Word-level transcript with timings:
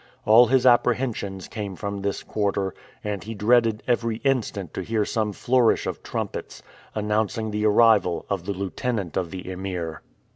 All 0.25 0.47
his 0.47 0.65
apprehensions 0.65 1.47
came 1.47 1.75
from 1.75 2.01
this 2.01 2.23
quarter, 2.23 2.73
and 3.03 3.23
he 3.23 3.35
dreaded 3.35 3.83
every 3.87 4.15
instant 4.23 4.73
to 4.73 4.81
hear 4.81 5.05
some 5.05 5.31
flourish 5.31 5.85
of 5.85 6.01
trumpets, 6.01 6.63
announcing 6.95 7.51
the 7.51 7.67
arrival 7.67 8.25
of 8.27 8.45
the 8.45 8.53
lieutenant 8.53 9.15
of 9.15 9.29
the 9.29 9.47
Emir. 9.47 10.01